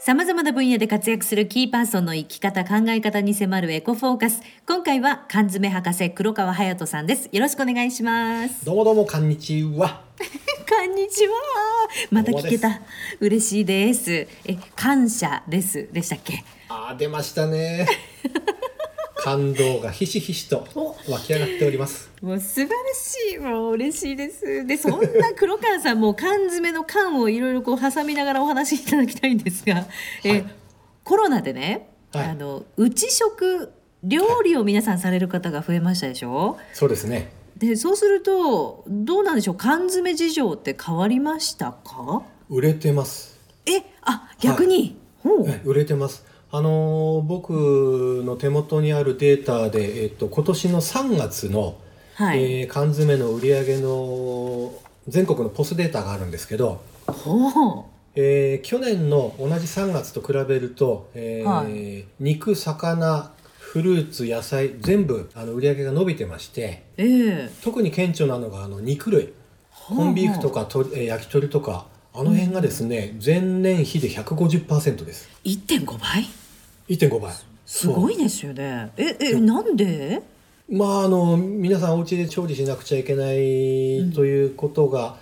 [0.00, 4.40] 様々な分野で活躍するキーパーソンの生き方、考え方に迫るエコフォーカス。
[4.66, 7.28] 今回は缶詰博士黒川隼人さんです。
[7.32, 8.64] よろしくお願いします。
[8.64, 10.02] どうもどうもこんにちは。
[10.68, 11.32] こんにちは。
[12.10, 12.80] また聞けた。
[13.20, 14.26] 嬉しいです。
[14.46, 15.88] え、感謝です。
[15.92, 16.44] でしたっけ？
[16.68, 17.86] あー出ましたね。
[19.16, 20.66] 感動がひしひしと
[21.10, 22.10] 湧き上がっております。
[22.22, 23.38] もう素晴らしい。
[23.38, 24.66] もう嬉しいです。
[24.66, 29.86] で、そんな黒川さんも缶詰の缶をいろいろこう挟みながらお話しいただきたいんですが、
[30.24, 30.46] え、はい
[31.04, 33.72] コロナでね、はいあの内食
[34.04, 36.58] 料理を皆さんされる方が増えましたでしょ？
[36.74, 37.32] そうですね。
[37.56, 39.54] で、そうするとどうなんでしょう？
[39.56, 42.22] 缶詰事情って変わりましたか？
[42.50, 43.40] 売れてます。
[43.66, 44.96] え、あ、逆に。
[45.24, 46.24] はい売れてます。
[46.50, 51.76] あのー僕の手元にあるデータで、えっと今年の3月の、
[52.14, 52.60] はい。
[52.60, 54.72] えー缶詰の売り上げの
[55.08, 56.80] 全国のポスデータがあるんですけど。
[58.14, 61.64] えー去年の同じ3月と比べると、えーは
[62.18, 69.34] 肉魚フルーツ野菜全部あの売り上げが伸びてましてええ特に顕著なのがあの肉類
[69.70, 76.24] コンビーフとか鶏えー焼き鳥とかあの辺がですね、前年比で150%です1.5倍
[76.88, 77.32] ？1.5倍
[77.66, 78.90] すごいですよね。
[78.96, 80.22] え、え、なんで？
[80.70, 85.16] まああの皆さんお家で調理しなくちゃいけないということが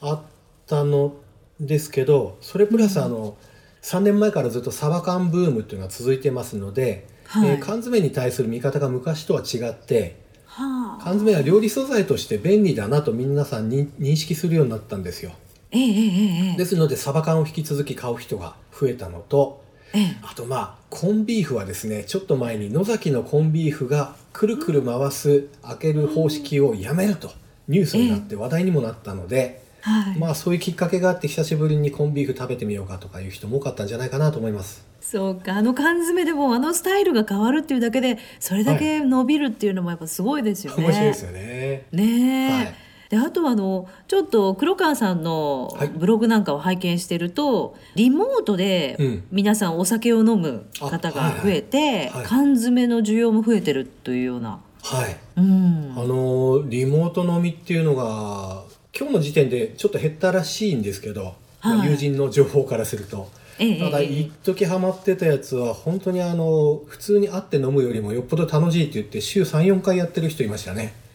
[0.00, 0.22] あっ
[0.66, 1.14] たの
[1.60, 3.36] ですけどそれプラスあの、
[3.82, 11.02] 3年前からずっとサバ缶ブームっていうのが続いてますので、はいえー缶詰に対する見方が昔とは違ってはあ。
[11.02, 15.32] 缶詰は料理素材として便利だなと皆さんに認識するようになったんですよ
[15.72, 19.62] ですのでサバ缶を引き続き買う人が増えたのと
[19.94, 27.30] ええあとまあコンビーフはですねちょっと前に野崎のコンビーフがくるくる回す開ける方式をやめると
[27.68, 30.18] ニュースになって話題にもなったので、はい。
[30.18, 40.84] まあそういうきっかけがあって久しぶりにコンビーフ食べてみようかとかいう人も多かったんじゃないかなと思いますそうかあの缶詰でもあのスタイルが変わるっていうだけでそれだけ伸びるっていうのもやっぱすごいですよね。
[40.84, 42.52] 面白いですよねねえ。
[42.52, 42.74] はい
[43.12, 45.88] であとはあのちょっと黒川さんのはい。
[45.88, 49.24] ブログなんかを拝見してると、リモートでうん。
[49.30, 51.96] 皆さんお酒を飲む方が増えて、あはい。
[51.96, 52.24] はいはい。
[52.24, 54.60] 缶詰の需要も増えてるというような。
[54.82, 55.16] はい。
[55.36, 55.92] うん。
[55.94, 58.64] あのリモート飲みっていうのが
[58.98, 61.90] 今日の時点でちょっと減ったらしいんですけど、まあはい。
[61.90, 63.28] 友人の情報からすると。
[63.58, 70.94] ええただええ一時ハマってたやつは本当にあの普通に会って飲むよりもよっぽど楽しいって言って週34回やってる人いましたね。
[70.94, 71.11] あ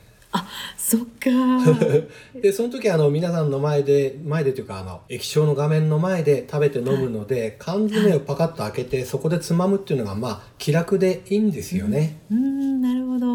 [0.78, 1.30] そっか。
[2.40, 13.28] でその時あの皆さんの前で前でというかあの液晶の画面の前で食べて飲むので、缶詰をパカッと開けてそこでつまむっていうのがまあ気楽でいいんですよね、うんなるほど。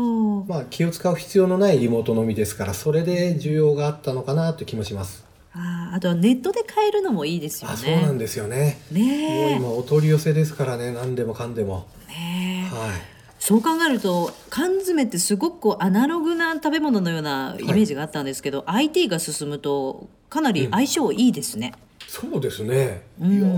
[0.45, 7.75] まあ気を使う必要のないリモート飲みですからそれで需要があったのかなという気もします、ああとはネットで買えるのもいいですよね。
[7.75, 9.51] あそうなんですよねもう。
[9.57, 12.75] 今お取り寄せですからね何でもかんでもねえ。
[12.75, 21.75] はいそう考えると缶詰ってすごくこうアナログな食べ物のようなイメージがあったんですけど、IT が進むとかなり相性いいですね。
[22.07, 23.03] そうですね。
[23.21, 23.49] うんいや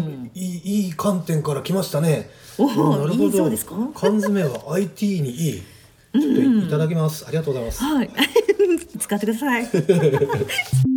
[0.46, 2.30] いいいい観点から来ましたね。
[2.56, 2.64] お
[2.94, 3.74] あなるほどいいそうですか？
[3.94, 5.62] 缶詰は IT にいい。
[6.14, 7.26] ちょっといただきます。
[7.28, 7.84] ありがとうございます。
[7.84, 8.10] はい。
[8.98, 9.68] 使ってください。